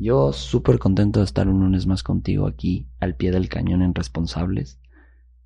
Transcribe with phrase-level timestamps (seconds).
[0.00, 3.94] Yo súper contento de estar un lunes más contigo aquí al pie del cañón en
[3.94, 4.80] Responsables.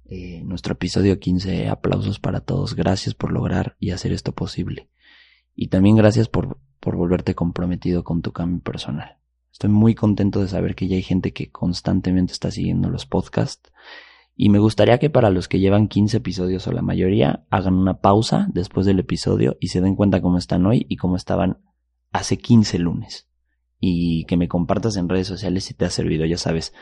[0.04, 4.88] Eh, nuestro episodio 15, aplausos para todos, gracias por lograr y hacer esto posible.
[5.56, 9.18] Y también gracias por, por volverte comprometido con tu cambio personal.
[9.52, 13.72] Estoy muy contento de saber que ya hay gente que constantemente está siguiendo los podcasts.
[14.36, 17.98] Y me gustaría que para los que llevan 15 episodios o la mayoría hagan una
[18.00, 21.58] pausa después del episodio y se den cuenta cómo están hoy y cómo estaban
[22.12, 23.28] hace 15 lunes.
[23.80, 26.72] Y que me compartas en redes sociales si te ha servido, ya sabes.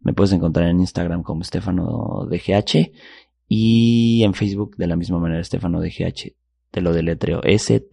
[0.00, 2.92] Me puedes encontrar en Instagram como Estefano DGH
[3.48, 6.34] y en Facebook de la misma manera Estefano DGH.
[6.70, 7.90] Te lo deletreo S-T-E-F-A-N-O-D-G-H.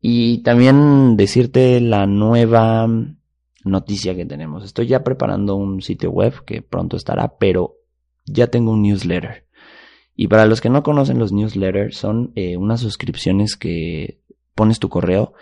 [0.00, 2.86] Y también decirte la nueva
[3.64, 4.64] noticia que tenemos.
[4.64, 7.76] Estoy ya preparando un sitio web que pronto estará, pero
[8.26, 9.43] ya tengo un newsletter.
[10.14, 14.20] Y para los que no conocen los newsletters, son eh, unas suscripciones que
[14.54, 15.34] pones tu correo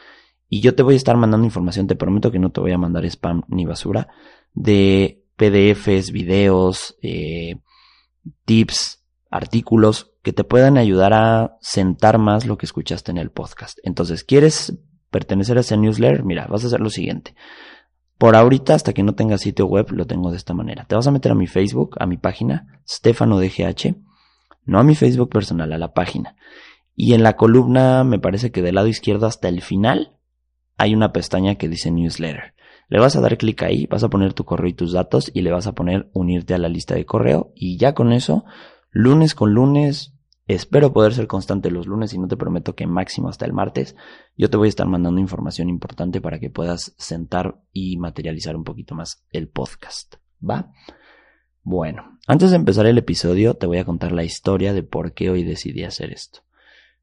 [0.54, 2.78] y yo te voy a estar mandando información, te prometo que no te voy a
[2.78, 4.08] mandar spam ni basura,
[4.52, 7.56] de PDFs, videos, eh,
[8.44, 13.78] tips, artículos que te puedan ayudar a sentar más lo que escuchaste en el podcast.
[13.82, 14.78] Entonces, ¿quieres
[15.10, 16.22] pertenecer a ese newsletter?
[16.22, 17.34] Mira, vas a hacer lo siguiente.
[18.18, 20.84] Por ahorita, hasta que no tengas sitio web, lo tengo de esta manera.
[20.84, 23.96] Te vas a meter a mi Facebook, a mi página, Stefano DGH
[24.64, 26.36] no a mi Facebook personal, a la página.
[26.94, 30.16] Y en la columna, me parece que del lado izquierdo hasta el final,
[30.76, 32.54] hay una pestaña que dice newsletter.
[32.88, 35.42] Le vas a dar clic ahí, vas a poner tu correo y tus datos y
[35.42, 38.44] le vas a poner unirte a la lista de correo y ya con eso,
[38.90, 40.14] lunes con lunes,
[40.46, 43.96] espero poder ser constante los lunes y no te prometo que máximo hasta el martes,
[44.36, 48.64] yo te voy a estar mandando información importante para que puedas sentar y materializar un
[48.64, 50.16] poquito más el podcast.
[50.46, 50.72] ¿Va?
[51.62, 55.30] Bueno, antes de empezar el episodio te voy a contar la historia de por qué
[55.30, 56.40] hoy decidí hacer esto.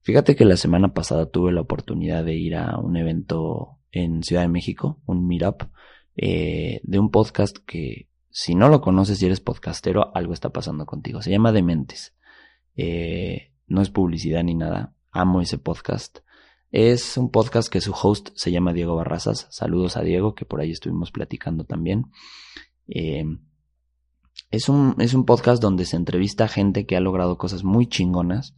[0.02, 4.42] Fíjate que la semana pasada tuve la oportunidad de ir a un evento en Ciudad
[4.42, 5.64] de México, un meetup,
[6.18, 10.86] eh, de un podcast que si no lo conoces y eres podcastero, algo está pasando
[10.86, 11.22] contigo.
[11.22, 12.14] Se llama Dementes.
[12.76, 14.94] Eh, no es publicidad ni nada.
[15.12, 16.20] Amo ese podcast.
[16.72, 19.47] Es un podcast que su host se llama Diego Barrazas.
[19.52, 22.06] Saludos a Diego, que por ahí estuvimos platicando también.
[22.88, 23.26] Eh,
[24.52, 27.88] es un, es un podcast donde se entrevista a gente que ha logrado cosas muy
[27.88, 28.56] chingonas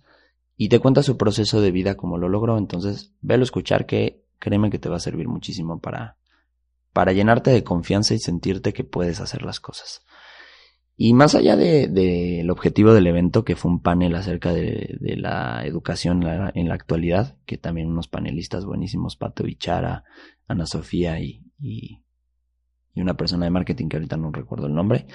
[0.56, 2.58] y te cuenta su proceso de vida como lo logró.
[2.58, 6.18] Entonces, vélo escuchar que créeme que te va a servir muchísimo para,
[6.94, 10.04] para llenarte de confianza y sentirte que puedes hacer las cosas.
[10.98, 15.18] Y más allá del de, objetivo del evento, que fue un panel acerca de, de
[15.18, 16.22] la educación
[16.54, 20.04] en la, actualidad, que también unos panelistas buenísimos, Pato Bichara,
[20.48, 22.04] Ana Sofía y, y,
[22.94, 25.08] y una persona de marketing que ahorita no recuerdo el nombre,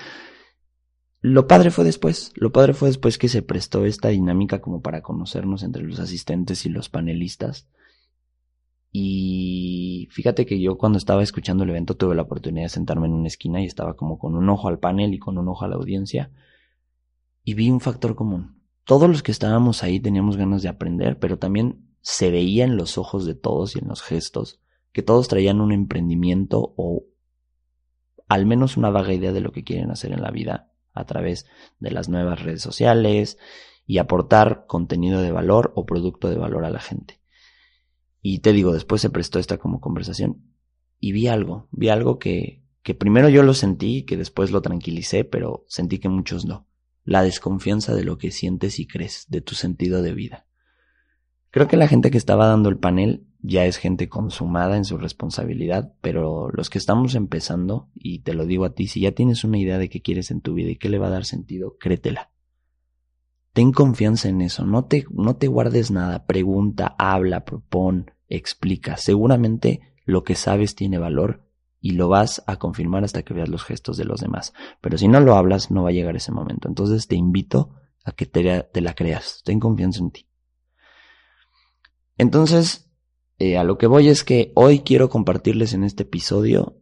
[1.28, 5.02] lo padre fue después, lo padre fue después que se prestó esta dinámica como para
[5.02, 7.68] conocernos entre los asistentes y los panelistas.
[8.92, 13.14] Y fíjate que yo cuando estaba escuchando el evento tuve la oportunidad de sentarme en
[13.14, 15.68] una esquina y estaba como con un ojo al panel y con un ojo a
[15.68, 16.30] la audiencia.
[17.42, 18.62] Y vi un factor común.
[18.84, 22.98] Todos los que estábamos ahí teníamos ganas de aprender, pero también se veía en los
[22.98, 24.60] ojos de todos y en los gestos
[24.92, 27.02] que todos traían un emprendimiento o
[28.28, 31.46] al menos una vaga idea de lo que quieren hacer en la vida a través
[31.78, 33.38] de las nuevas redes sociales
[33.86, 37.20] y aportar contenido de valor o producto de valor a la gente.
[38.20, 40.42] Y te digo, después se prestó esta como conversación
[40.98, 45.24] y vi algo, vi algo que, que primero yo lo sentí, que después lo tranquilicé,
[45.24, 46.66] pero sentí que muchos no.
[47.04, 50.46] La desconfianza de lo que sientes y crees, de tu sentido de vida.
[51.50, 54.98] Creo que la gente que estaba dando el panel ya es gente consumada en su
[54.98, 59.44] responsabilidad, pero los que estamos empezando, y te lo digo a ti, si ya tienes
[59.44, 61.76] una idea de qué quieres en tu vida y qué le va a dar sentido,
[61.78, 62.30] créetela.
[63.52, 68.96] Ten confianza en eso, no te, no te guardes nada, pregunta, habla, propon, explica.
[68.96, 71.42] Seguramente lo que sabes tiene valor
[71.80, 74.52] y lo vas a confirmar hasta que veas los gestos de los demás.
[74.80, 76.68] Pero si no lo hablas, no va a llegar ese momento.
[76.68, 77.74] Entonces te invito
[78.04, 80.28] a que te, te la creas, ten confianza en ti.
[82.18, 82.85] Entonces,
[83.38, 86.78] eh, a lo que voy es que hoy quiero compartirles en este episodio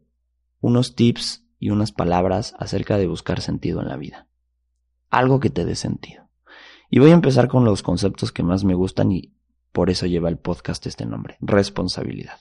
[0.61, 4.29] unos tips y unas palabras acerca de buscar sentido en la vida.
[5.11, 6.29] Algo que te dé sentido.
[6.91, 9.33] Y voy a empezar con los conceptos que más me gustan y
[9.73, 12.39] Por eso lleva el podcast este nombre, responsabilidad.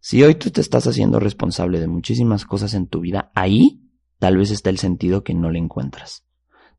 [0.00, 3.82] Si hoy tú te estás haciendo responsable de muchísimas cosas en tu vida, ahí
[4.18, 6.23] tal vez está el sentido que no le encuentras.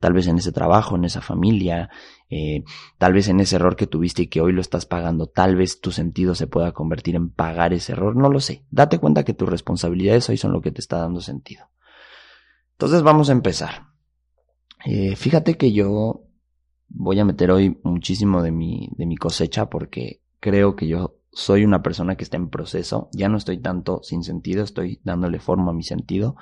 [0.05, 1.89] Tal vez en ese trabajo, en esa familia,
[2.29, 2.63] eh,
[2.99, 5.81] tal vez en ese error que tuviste y que hoy lo estás pagando, tal vez
[5.81, 8.67] tu sentido se pueda convertir en pagar ese error, no lo sé.
[8.69, 11.71] Date cuenta que tus responsabilidades hoy son lo que te está dando sentido.
[12.73, 13.87] Entonces vamos a empezar.
[14.85, 16.27] Eh, fíjate que yo
[16.87, 21.65] voy a meter hoy muchísimo de mi, de mi cosecha porque creo que yo soy
[21.65, 25.71] una persona que está en proceso, ya no estoy tanto sin sentido, estoy dándole forma
[25.71, 26.35] a mi sentido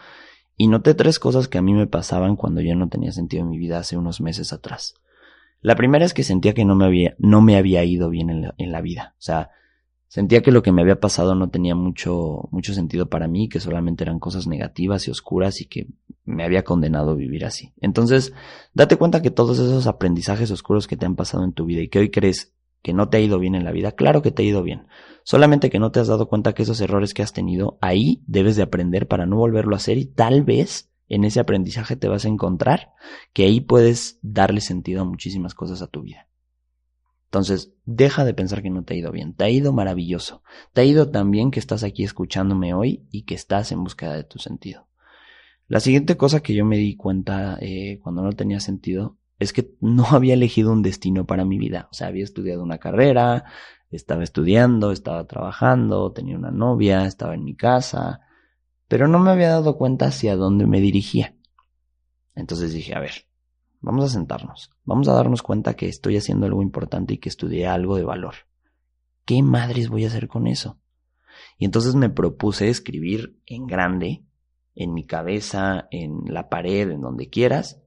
[0.58, 3.50] y noté tres cosas que a mí me pasaban cuando yo no tenía sentido en
[3.50, 4.96] mi vida hace unos meses atrás.
[5.62, 8.72] La primera es que sentía que no me había, no me había ido bien en
[8.72, 9.16] la, vida.
[9.18, 9.50] O sea,
[10.08, 13.62] sentía que lo que me había pasado no tenía mucho, mucho sentido para mí, que
[13.62, 15.88] solamente eran cosas negativas y oscuras y que
[16.26, 17.72] me había condenado a vivir así.
[17.80, 18.34] Entonces,
[18.74, 21.88] date cuenta que todos esos aprendizajes oscuros que te han pasado en tu vida y
[21.88, 22.54] que hoy crees
[22.84, 24.86] que no te ha ido bien en la vida, claro que te ha ido bien.
[25.24, 28.58] Solamente que no te has dado cuenta que esos errores que has tenido, ahí debes
[28.58, 32.26] de aprender para no volverlo a hacer y tal vez en ese aprendizaje te vas
[32.26, 32.92] a encontrar
[33.32, 36.28] que ahí puedes darle sentido a muchísimas cosas a tu vida.
[37.26, 40.44] Entonces, deja de pensar que no te ha ido bien, te ha ido maravilloso,
[40.74, 44.14] te ha ido tan bien que estás aquí escuchándome hoy y que estás en búsqueda
[44.14, 44.88] de tu sentido.
[45.68, 49.76] La siguiente cosa que yo me di cuenta eh, cuando no tenía sentido es que
[49.80, 51.88] no había elegido un destino para mi vida.
[51.92, 53.46] O sea, había estudiado una carrera,
[53.92, 58.22] estaba estudiando, estaba trabajando, tenía una novia, estaba en mi casa,
[58.88, 61.36] pero no me había dado cuenta hacia dónde me dirigía.
[62.36, 63.28] Entonces dije, a ver,
[63.82, 67.68] vamos a sentarnos, vamos a darnos cuenta que estoy haciendo algo importante y que estudié
[67.68, 68.34] algo de valor.
[69.26, 70.80] ¿Qué madres voy a hacer con eso?
[71.58, 74.26] Y entonces me propuse escribir en grande,
[74.76, 77.83] en mi cabeza, en la pared, en donde quieras,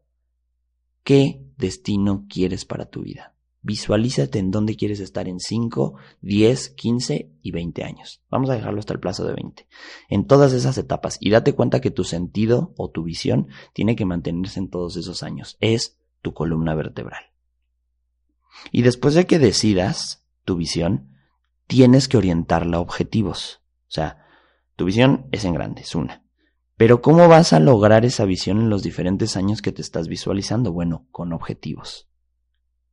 [1.07, 3.33] qué destino quieres para tu vida.
[3.63, 8.23] Visualízate en dónde quieres estar en 5, 10, 15 y 20 años.
[8.29, 9.69] Vamos a dejarlo hasta el plazo de 20.
[10.09, 11.17] En todas esas etapas.
[11.21, 15.23] Y date cuenta que tu sentido o tu visión tiene que mantenerse en todos esos
[15.23, 15.57] años.
[15.61, 17.23] Es tu columna vertebral.
[18.73, 21.17] Y después de que decidas tu visión,
[21.69, 23.61] tienes que orientarla a objetivos.
[23.83, 24.27] O sea,
[24.75, 26.26] tu visión es en grande, es una.
[26.77, 30.73] Pero ¿cómo vas a lograr esa visión en los diferentes años que te estás visualizando?
[30.73, 32.09] Bueno, con objetivos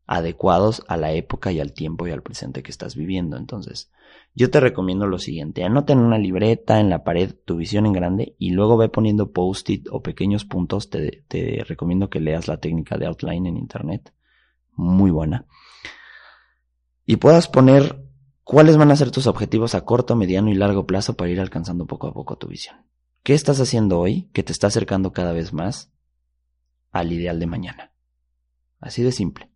[0.06, 3.38] adecuados a la época y al tiempo y al presente que estás viviendo.
[3.38, 3.92] Entonces,
[4.36, 7.94] yo te recomiendo lo siguiente, anota en una libreta, en la pared, tu visión en
[7.94, 10.90] grande y luego ve poniendo post-it o pequeños puntos.
[10.90, 14.14] Te, te recomiendo que leas la técnica de outline en internet,
[14.76, 15.46] muy buena.
[17.06, 18.02] Y puedas poner
[18.44, 21.86] cuáles van a ser tus objetivos a corto, mediano y largo plazo para ir alcanzando
[21.86, 22.78] poco a poco tu visión.
[23.24, 25.94] ¿Qué estás haciendo hoy que te está acercando cada vez más
[26.92, 27.94] al ideal de mañana?
[28.82, 29.50] Así de simple.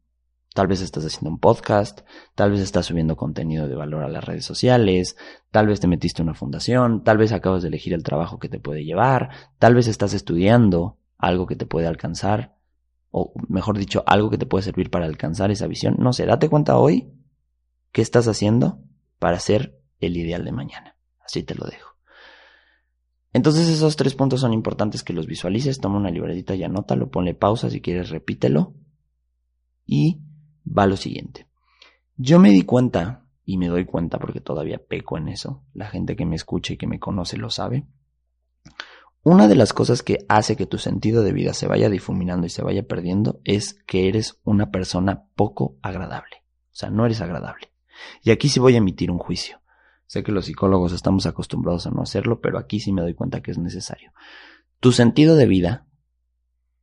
[0.53, 1.99] Tal vez estás haciendo un podcast,
[2.33, 5.17] tal vez estás subiendo contenido de valor a las redes sociales,
[5.51, 8.47] tal vez te metiste en una fundación, tal vez acabas de elegir el trabajo que
[8.47, 12.55] te puede llevar, tal vez estás estudiando algo que te puede alcanzar,
[13.11, 15.97] o mejor dicho, algo que te puede servir para alcanzar esa visión.
[15.99, 17.11] No sé, date cuenta hoy
[17.91, 18.81] qué estás haciendo
[19.19, 20.95] para ser el ideal de mañana.
[21.19, 21.86] Así te lo dejo.
[23.33, 27.33] Entonces esos tres puntos son importantes que los visualices, toma una libretita y anótalo, ponle
[27.33, 28.73] pausa si quieres, repítelo.
[29.85, 30.21] Y
[30.65, 31.47] va lo siguiente.
[32.15, 36.15] Yo me di cuenta, y me doy cuenta porque todavía peco en eso, la gente
[36.15, 37.85] que me escucha y que me conoce lo sabe,
[39.23, 42.49] una de las cosas que hace que tu sentido de vida se vaya difuminando y
[42.49, 46.43] se vaya perdiendo es que eres una persona poco agradable.
[46.71, 47.71] O sea, no eres agradable.
[48.23, 49.59] Y aquí sí voy a emitir un juicio.
[50.07, 53.41] Sé que los psicólogos estamos acostumbrados a no hacerlo, pero aquí sí me doy cuenta
[53.41, 54.13] que es necesario.
[54.79, 55.85] Tu sentido de vida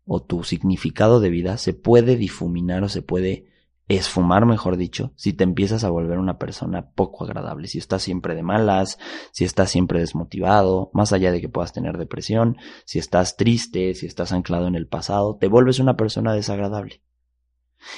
[0.04, 3.46] o tu significado de vida se puede difuminar o se puede
[3.88, 8.34] esfumar, mejor dicho, si te empiezas a volver una persona poco agradable, si estás siempre
[8.34, 8.98] de malas,
[9.32, 14.06] si estás siempre desmotivado, más allá de que puedas tener depresión, si estás triste, si
[14.06, 17.02] estás anclado en el pasado, te vuelves una persona desagradable.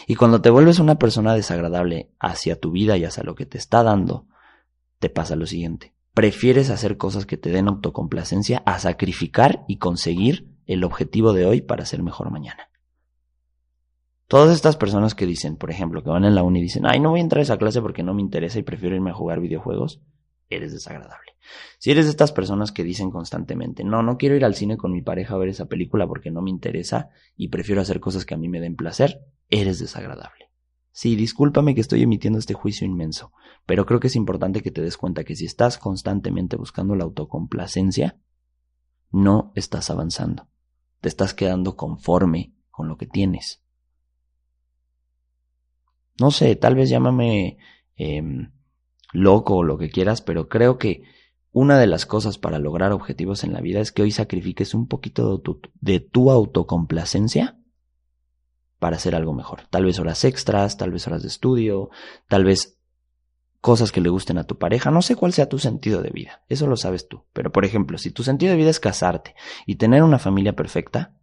[0.09, 3.59] Y cuando te vuelves una persona desagradable hacia tu vida y hacia lo que te
[3.59, 4.27] está dando,
[5.07, 5.95] te pasa lo siguiente.
[6.15, 11.61] Prefieres hacer cosas que te den autocomplacencia a sacrificar y conseguir el objetivo de hoy
[11.61, 12.71] para ser mejor mañana.
[14.27, 16.99] Todas estas personas que dicen, por ejemplo, que van en la uni y dicen, ay,
[16.99, 19.15] no voy a entrar a esa clase porque no me interesa y prefiero irme a
[19.15, 20.01] jugar videojuegos,
[20.51, 21.37] eres desagradable.
[21.79, 24.91] Si eres de estas personas que dicen constantemente, no, no quiero ir al cine con
[24.91, 28.35] mi pareja a ver esa película porque no me interesa y prefiero hacer cosas que
[28.35, 29.21] a mí me den placer,
[29.51, 30.51] eres desagradable.
[30.97, 33.33] Sí, discúlpame que estoy emitiendo este juicio inmenso,
[33.67, 37.05] pero creo que es importante que te des cuenta que si estás constantemente buscando la
[37.05, 38.19] autocomplacencia,
[39.11, 40.49] no estás avanzando.
[41.03, 43.67] Te estás quedando conforme con lo que tienes
[46.19, 47.59] no sé, tal vez llámame
[47.97, 48.53] em,
[49.13, 51.03] loco o lo que quieras, pero creo que
[51.53, 54.89] una de las cosas para lograr objetivos en la vida es que hoy sacrifiques un
[54.89, 57.59] poquito de tu, de tu autocomplacencia
[58.79, 59.63] para hacer algo mejor.
[59.71, 61.91] Tal vez horas extras, tal vez horas de estudio,
[62.29, 62.79] tal vez
[63.61, 64.91] cosas que le gusten a tu pareja.
[64.91, 67.25] No sé cuál sea tu sentido de vida, eso lo sabes tú.
[67.33, 69.35] Pero por ejemplo, si tu sentido de vida es casarte
[69.67, 71.15] y tener una familia perfecta,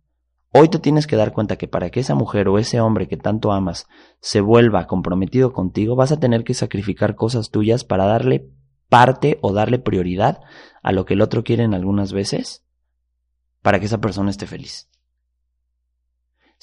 [0.51, 3.17] hoy te tienes que dar cuenta que para que esa mujer o ese hombre que
[3.17, 3.87] tanto amas
[4.19, 8.49] se vuelva comprometido contigo, vas a tener que sacrificar cosas tuyas para darle
[8.89, 10.41] parte o darle prioridad
[10.81, 12.63] a lo que el otro quiere en algunas veces
[13.61, 14.89] para que esa persona esté feliz.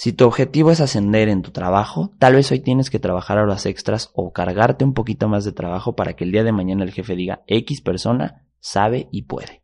[0.00, 3.66] Si tu objetivo es ascender en tu trabajo, tal vez hoy tienes que trabajar horas
[3.66, 6.90] extras o cargarte un poquito más de trabajo para que el día de mañana el
[6.90, 9.62] jefe diga X persona sabe y puede.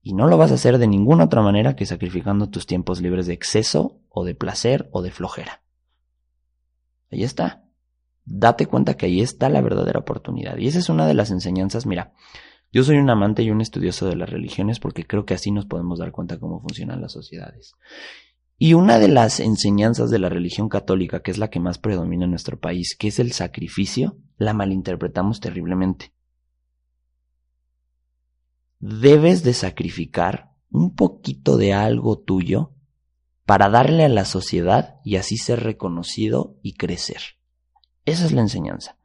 [0.00, 3.26] Y no lo vas a hacer de ninguna otra manera que sacrificando tus tiempos libres
[3.26, 5.60] de exceso o de placer o de flojera.
[7.10, 7.66] Ahí está
[8.24, 10.56] date cuenta que ahí está la verdadera oportunidad.
[10.56, 11.84] Y esa es una de las enseñanzas.
[11.84, 12.14] Mira,
[12.72, 15.66] yo soy un amante y un estudioso de las religiones porque creo que así nos
[15.66, 17.74] podemos dar cuenta cómo funcionan las sociedades.
[18.62, 22.26] Y una de las enseñanzas de la religión católica, que es la que más predomina
[22.26, 26.12] en nuestro país, que es el sacrificio, la malinterpretamos terriblemente.
[28.78, 32.74] Debes de sacrificar un poquito de algo tuyo
[33.46, 37.22] para darle a la sociedad y así ser reconocido y crecer.
[38.04, 38.98] Esa es la enseñanza.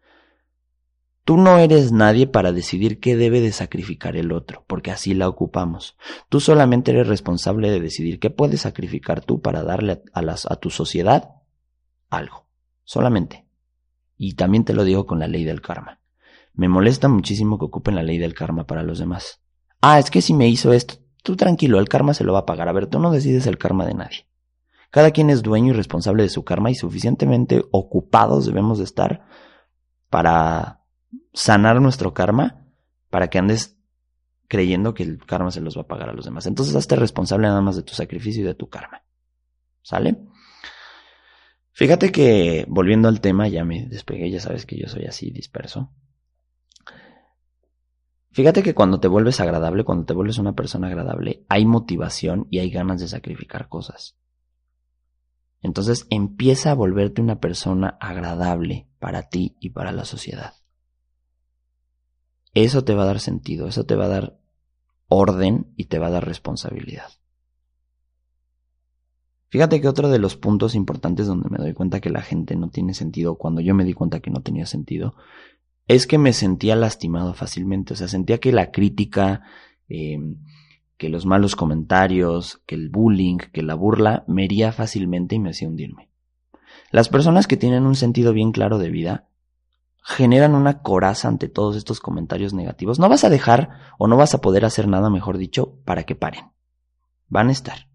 [1.26, 5.28] Tú no eres nadie para decidir qué debe de sacrificar el otro, porque así la
[5.28, 5.98] ocupamos.
[6.30, 10.70] Tú solamente eres responsable de decidir qué puedes sacrificar tú para darle a, a tu
[10.70, 11.32] sociedad
[12.12, 12.46] algo.
[12.84, 13.48] Solamente.
[14.18, 16.00] Y también te lo digo con la ley del karma.
[16.54, 19.42] Me molesta muchísimo que ocupen la ley del karma para los demás.
[19.82, 22.46] Ah, es que si me hizo esto, tú tranquilo, el karma se lo va a
[22.46, 22.70] pagar.
[22.70, 24.28] A ver, tú no decides el karma de nadie.
[24.92, 29.26] Cada quien es dueño y responsable de su karma y suficientemente ocupados debemos de estar
[30.10, 30.85] para
[31.36, 32.66] sanar nuestro karma,
[33.12, 33.78] para que andes
[34.48, 36.46] creyendo que el karma se los va a pagar a los demás.
[36.48, 39.04] Entonces hazte responsable nada más de tu sacrificio y de tu karma.
[39.82, 40.18] ¿Sale?
[41.72, 45.92] Fíjate que, volviendo al tema, ya me despegué, ya sabes que yo soy así disperso.
[48.32, 52.60] Fíjate que cuando te vuelves agradable, cuando te vuelves una persona agradable, hay motivación y
[52.60, 54.18] hay ganas de sacrificar cosas.
[55.62, 60.54] Entonces empieza a volverte una persona agradable para ti y para la sociedad.
[62.56, 64.40] Eso te va a dar sentido, eso te va a dar
[65.10, 67.10] orden y te va a dar responsabilidad.
[69.50, 72.70] Fíjate que otro de los puntos importantes donde me doy cuenta que la gente no
[72.70, 75.16] tiene sentido, cuando yo me di cuenta que no tenía sentido,
[75.88, 79.44] es que me sentía lastimado fácilmente, o sea, sentía que la crítica,
[79.90, 80.18] eh,
[80.98, 85.50] que los malos comentarios, que el bullying, que la burla me hería fácilmente y me
[85.50, 86.10] hacía hundirme.
[86.92, 89.28] Las personas que tienen un sentido bien claro de vida
[90.08, 93.00] generan una coraza ante todos estos comentarios negativos.
[93.00, 96.14] No vas a dejar o no vas a poder hacer nada, mejor dicho, para que
[96.14, 96.52] paren.
[97.28, 97.90] Van a estar.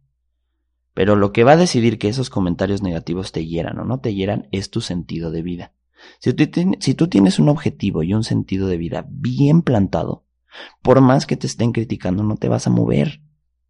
[0.93, 4.13] Pero lo que va a decidir que esos comentarios negativos te hieran o no te
[4.13, 5.73] hieran es tu sentido de vida.
[6.19, 6.33] Si
[6.95, 10.25] tú, tienes un objetivo y un sentido de vida bien plantado,
[10.83, 13.21] por más que te estén criticando, no te vas a mover.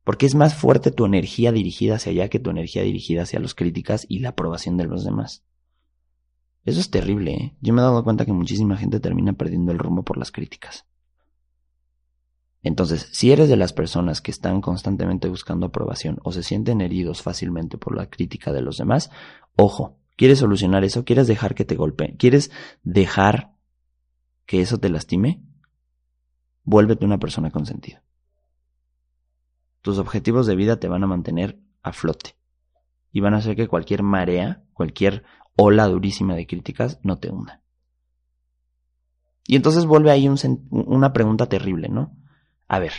[0.02, 3.54] Porque es más fuerte tu energía dirigida hacia allá que tu energía dirigida hacia los
[3.54, 5.44] críticas y la aprobación de los demás.
[6.64, 7.56] Eso es terrible, ¿eh?
[7.60, 10.86] Yo me he dado cuenta que muchísima gente termina perdiendo el rumbo por las críticas.
[12.62, 17.22] Entonces, si eres de las personas que están constantemente buscando aprobación o se sienten heridos
[17.22, 19.10] fácilmente por la crítica de los demás,
[19.56, 21.04] ojo, ¿quieres solucionar eso?
[21.04, 22.16] ¿Quieres dejar que te golpeen?
[22.16, 22.50] ¿Quieres
[22.82, 23.54] dejar
[24.44, 25.42] que eso te lastime?
[26.64, 28.00] vuélvete una persona con sentido.
[29.82, 32.36] Tus objetivos de vida te van a mantener a flote
[33.12, 35.24] y van a hacer que cualquier marea, cualquier
[35.62, 37.60] ola durísima de críticas no te hunda.
[39.46, 40.26] Y entonces vuelve ahí
[40.70, 42.16] una pregunta terrible, ¿no?
[42.66, 42.92] A ver,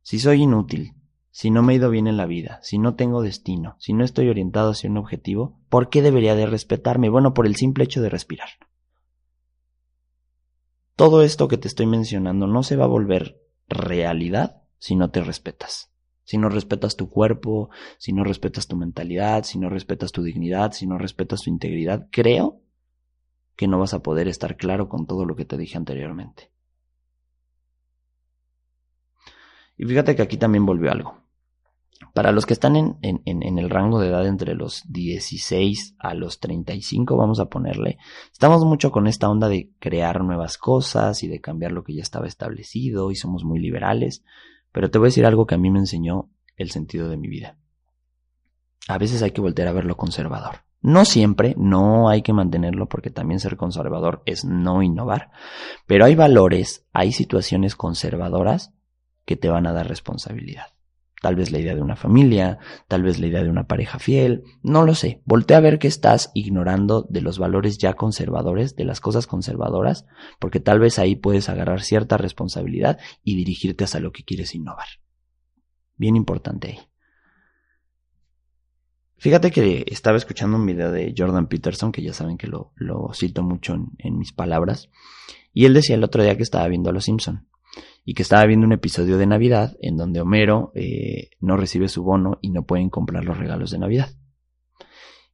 [0.00, 0.94] si soy inútil,
[1.30, 4.02] si no me he ido bien en la vida, si no tengo destino, si no
[4.02, 7.10] estoy orientado hacia un objetivo, ¿por qué debería de respetarme?
[7.10, 8.48] Bueno, por el simple hecho de respirar.
[10.96, 15.22] Todo esto que te estoy mencionando no se va a volver realidad si no te
[15.22, 15.89] respetas.
[16.30, 20.70] Si no respetas tu cuerpo, si no respetas tu mentalidad, si no respetas tu dignidad,
[20.70, 22.60] si no respetas tu integridad, creo
[23.56, 26.52] que no vas a poder estar claro con todo lo que te dije anteriormente.
[29.76, 31.18] Y fíjate que aquí también volvió algo.
[32.14, 36.38] Para los que están en, en, el rango de edad entre los 16 a los
[36.38, 37.98] 35, vamos a ponerle,
[38.32, 42.02] estamos mucho con esta onda de crear nuevas cosas y de cambiar lo que ya
[42.02, 44.22] estaba establecido y somos muy liberales,
[44.72, 47.28] pero te voy a decir algo que a mí me enseñó el sentido de mi
[47.28, 47.56] vida.
[48.88, 50.64] A veces hay que voltear a ver lo conservador.
[50.82, 55.30] No siempre, no hay que mantenerlo porque también ser conservador es no innovar,
[55.86, 58.72] pero hay valores, hay situaciones conservadoras
[59.26, 60.66] que te van a dar responsabilidad.
[61.20, 62.58] Tal vez la idea de una familia,
[62.88, 65.20] tal vez la idea de una pareja fiel, no lo sé.
[65.26, 70.06] Voltea a ver que estás ignorando de los valores ya conservadores, de las cosas conservadoras,
[70.38, 74.86] porque tal vez ahí puedes agarrar cierta responsabilidad y dirigirte hacia lo que quieres innovar.
[75.96, 76.78] Bien importante ahí.
[79.18, 82.72] Fíjate que estaba escuchando un video de Jordan Peterson, que ya saben que lo,
[83.12, 84.88] cito mucho en, en, mis palabras,
[85.52, 87.46] y él decía el otro día que estaba viendo a Los Simpson
[88.04, 92.02] y que estaba viendo un episodio de Navidad en donde Homero eh, no recibe su
[92.02, 94.10] bono y no pueden comprar los regalos de Navidad.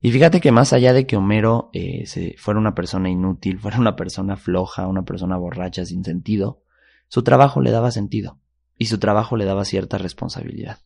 [0.00, 2.04] Y fíjate que más allá de que Homero eh,
[2.38, 6.62] fuera una persona inútil, fuera una persona floja, una persona borracha sin sentido,
[7.08, 8.40] su trabajo le daba sentido
[8.78, 10.78] y su trabajo le daba cierta responsabilidad.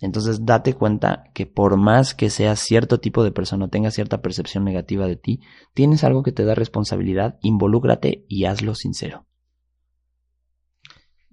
[0.00, 4.22] Entonces date cuenta que por más que seas cierto tipo de persona o tengas cierta
[4.22, 5.40] percepción negativa de ti,
[5.74, 9.26] tienes algo que te da responsabilidad, involúcrate y hazlo sincero.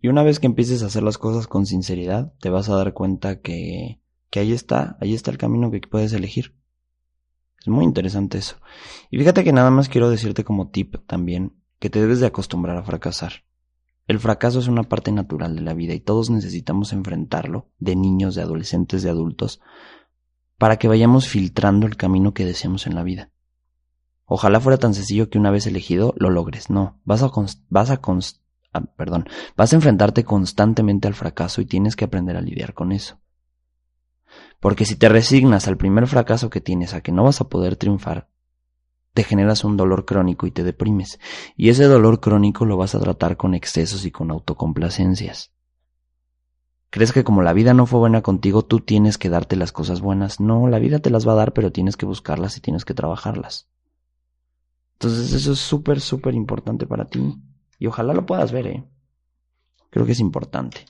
[0.02, 2.94] Y una vez que empieces a hacer las cosas con sinceridad, te vas a dar
[2.94, 6.54] cuenta que, que ahí está, ahí está el camino que puedes elegir.
[7.62, 8.58] Es muy interesante eso.
[9.10, 12.78] Y fíjate que nada más quiero decirte como tip también que te debes de acostumbrar
[12.78, 13.47] a fracasar.
[14.08, 18.36] El fracaso es una parte natural de la vida y todos necesitamos enfrentarlo, de niños,
[18.36, 19.60] de adolescentes, de adultos,
[20.58, 23.32] para que vayamos filtrando el camino que deseamos en la vida.
[24.26, 26.70] Ojalá fuera tan sencillo que una vez elegido lo logres.
[26.70, 27.32] No, vas a,
[27.70, 28.02] vas a,
[28.74, 32.94] ah, perdón, vas a enfrentarte constantemente al fracaso y tienes que aprender a lidiar con
[32.94, 33.20] eso.
[34.60, 37.76] Porque si te resignas al primer fracaso que tienes a que no vas a poder
[37.76, 38.30] triunfar,
[39.18, 41.20] te generas un dolor crónico y te deprimes.
[41.56, 45.52] Y ese dolor crónico lo vas a tratar con excesos y con autocomplacencias.
[46.92, 50.02] ¿Crees que como la vida no fue buena contigo, tú tienes que darte las cosas
[50.02, 50.40] buenas?
[50.40, 52.94] No, la vida te las va a dar, pero tienes que buscarlas y tienes que
[52.94, 53.68] trabajarlas.
[55.00, 57.42] Entonces eso es súper, súper importante para ti.
[57.80, 58.84] Y ojalá lo puedas ver, ¿eh?
[59.90, 60.86] Creo que es importante.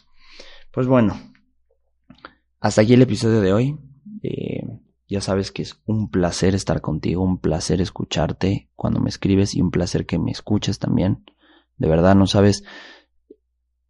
[0.74, 1.18] Pues bueno,
[2.60, 3.80] hasta aquí el episodio de hoy.
[4.22, 4.68] Eh,
[5.08, 9.62] ya sabes que es un placer estar contigo, un placer escucharte cuando me escribes y
[9.62, 11.24] un placer que me escuches también.
[11.78, 12.64] De verdad, no sabes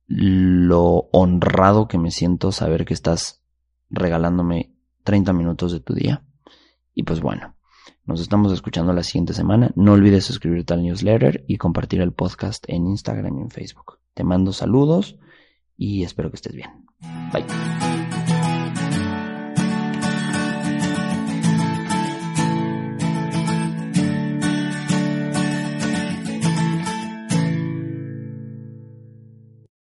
[0.07, 3.41] lo honrado que me siento saber que estás
[3.89, 6.23] regalándome 30 minutos de tu día.
[6.93, 7.55] Y pues bueno,
[8.05, 9.71] nos estamos escuchando la siguiente semana.
[9.75, 13.99] No olvides suscribirte al newsletter y compartir el podcast en Instagram y en Facebook.
[14.13, 15.17] Te mando saludos
[15.75, 16.85] y espero que estés bien.
[17.31, 18.06] Bye.